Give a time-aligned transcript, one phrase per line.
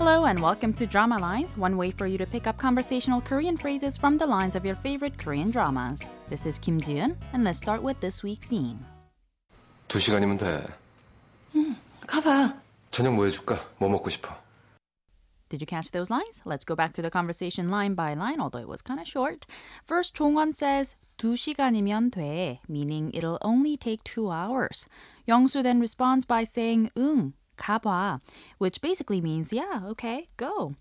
[0.00, 3.56] Hello and welcome to Drama Lines, one way for you to pick up conversational Korean
[3.56, 6.06] phrases from the lines of your favorite Korean dramas.
[6.28, 8.78] This is Kim Jiun, and let's start with this week's scene.
[9.88, 10.66] 두 시간이면 돼.
[12.06, 12.54] 가봐.
[12.90, 13.58] 저녁 뭐 해줄까?
[13.78, 14.34] 뭐 먹고 싶어?
[15.48, 16.42] Did you catch those lines?
[16.44, 19.46] Let's go back to the conversation line by line, although it was kind of short.
[19.86, 24.86] First, 종원 says, 두 시간이면 돼, meaning it'll only take two hours.
[25.28, 28.20] 영수 then responds by saying, 응, 가봐,
[28.58, 30.74] which basically means, yeah, okay, go.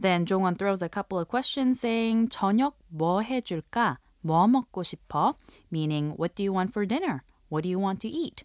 [0.00, 3.98] Then 종원 throws a couple of questions saying, 저녁 뭐 해줄까?
[4.22, 5.34] 뭐 먹고 싶어?
[5.70, 7.22] Meaning, what do you want for dinner?
[7.48, 8.44] What do you want to eat?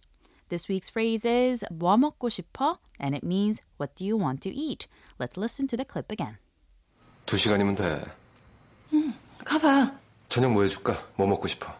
[0.49, 2.77] This week's phrase is 뭐 먹고 싶어?
[2.99, 4.87] And it means what do you want to eat?
[5.19, 6.37] Let's listen to the clip again.
[7.25, 8.03] 두 시간이면 돼.
[9.45, 9.97] 가봐.
[10.29, 10.97] 저녁 뭐 해줄까?
[11.15, 11.73] 뭐 먹고 싶어?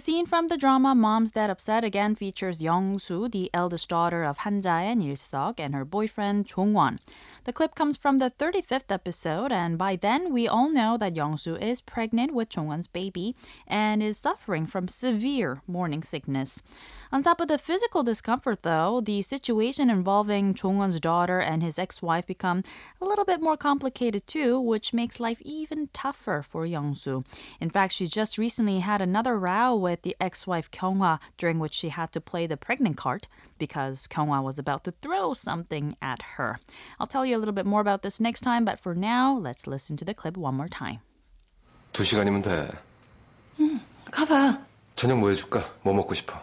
[0.00, 4.38] The scene from the drama Mom's Dead Upset again features Young-soo, the eldest daughter of
[4.38, 7.00] Han-jae and Il-seok, and her boyfriend Jong-won.
[7.44, 11.56] The clip comes from the 35th episode, and by then we all know that Young-soo
[11.56, 13.34] is pregnant with Jong-won's baby
[13.66, 16.60] and is suffering from severe morning sickness.
[17.10, 22.26] On top of the physical discomfort, though, the situation involving Jong-won's daughter and his ex-wife
[22.26, 22.62] become
[23.00, 27.24] a little bit more complicated too, which makes life even tougher for Young-soo.
[27.58, 31.88] In fact, she just recently had another row with the ex-wife Kyunghwa, during which she
[31.88, 36.60] had to play the pregnant card because Kyunghwa was about to throw something at her.
[36.98, 39.67] I'll tell you a little bit more about this next time, but for now, let's
[39.67, 40.99] listen to the clip one more time.
[41.93, 42.69] 두 시간이면 돼.
[44.11, 44.65] 가봐.
[44.95, 45.61] 저녁 뭐 해줄까?
[45.83, 46.41] 뭐 먹고 싶어?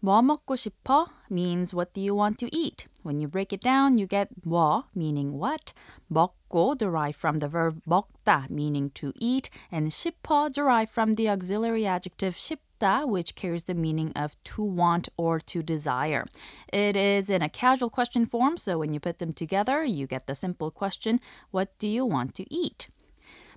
[0.00, 2.86] 뭐 먹고 싶어 means what do you want to eat.
[3.02, 5.72] When you break it down, you get 뭐 meaning what,
[6.12, 11.86] 먹고 derived from the verb 먹다 meaning to eat, and 싶어 derived from the auxiliary
[11.86, 16.26] adjective 싶 다 which carries the meaning of to want or to desire.
[16.72, 20.26] It is in a casual question form, so when you put them together, you get
[20.26, 21.20] the simple question,
[21.50, 22.88] what do you want to eat?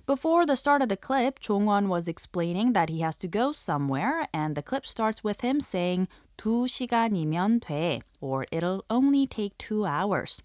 [0.06, 4.26] Before the start of the clip, Jongwon was explaining that he has to go somewhere,
[4.32, 6.08] and the clip starts with him saying
[6.38, 10.40] 두 시간이면 돼, or it'll only take two hours.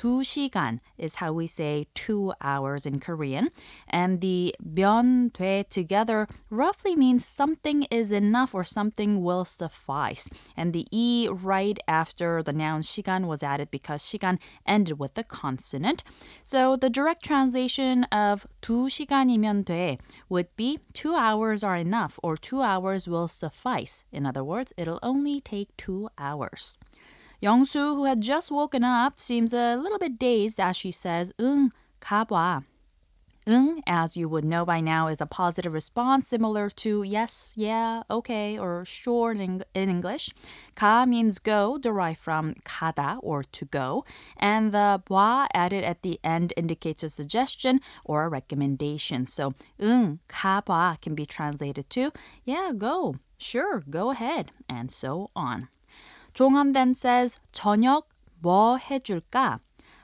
[0.00, 3.48] 두 시간 is how we say two hours in Korean,
[3.88, 10.28] and the 면 돼 together roughly means something is enough or something will suffice.
[10.56, 15.24] And the e right after the noun 시간 was added because 시간 ended with the
[15.24, 16.04] consonant.
[16.44, 22.36] So the direct translation of 두 시간이면 돼 would be two hours are enough or
[22.36, 24.04] two hours will suffice.
[24.12, 26.76] In other words, it'll only take two hours.
[27.40, 31.70] Young-soo, who had just woken up, seems a little bit dazed as she says, 응,
[32.00, 32.64] 가봐.
[33.48, 38.02] 응, as you would know by now, is a positive response similar to yes, yeah,
[38.10, 40.30] okay, or sure in, in English.
[40.74, 44.04] 가 means go, derived from 가다 or to go,
[44.36, 49.26] and the 봐 added at the end indicates a suggestion or a recommendation.
[49.26, 52.10] So 응, 가봐 can be translated to
[52.44, 55.68] yeah, go, sure, go ahead, and so on.
[56.33, 58.03] Jongwon then says, 저녁
[58.41, 59.59] 뭐 해줄까?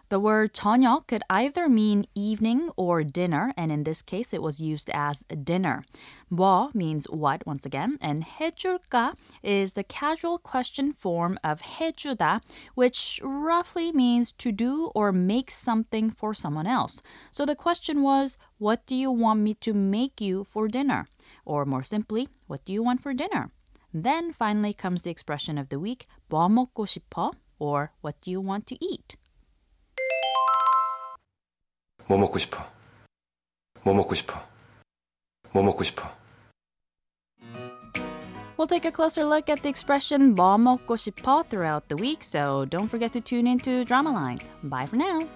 [0.10, 4.62] The word 저녁 could either mean evening or dinner, and in this case it was
[4.62, 5.84] used as dinner.
[6.32, 12.42] 뭐 means what once again, and 해줄까 is the casual question form of 해주다,
[12.74, 17.02] which roughly means to do or make something for someone else.
[17.30, 21.08] So the question was, what do you want me to make you for dinner?
[21.44, 23.52] Or more simply, what do you want for dinner?
[23.97, 27.33] Then finally comes the expression of the week, 뭐 먹고 싶어?
[27.59, 29.17] Or what do you want to eat?
[32.09, 32.65] 뭐 먹고 싶어?
[33.85, 34.41] 뭐 먹고 싶어?
[35.53, 36.09] 뭐 먹고 싶어?
[38.57, 42.65] We'll take a closer look at the expression 뭐 먹고 싶어 throughout the week, so
[42.67, 44.49] don't forget to tune into Drama Lines.
[44.63, 45.27] Bye for now.